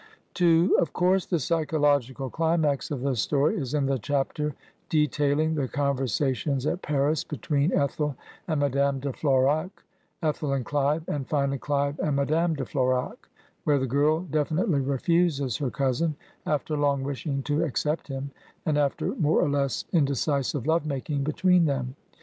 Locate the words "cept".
17.75-18.07